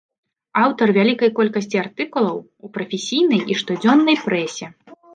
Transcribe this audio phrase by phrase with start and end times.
[0.61, 4.65] Аўтар вялікай колькасці артыкулаў у прафесійнай і штодзённай прэсе.